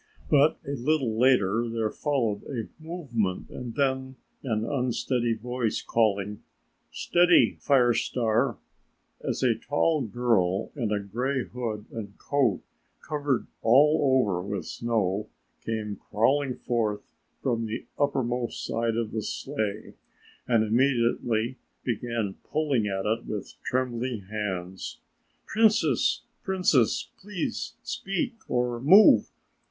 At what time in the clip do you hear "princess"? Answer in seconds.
25.45-26.23, 26.41-27.11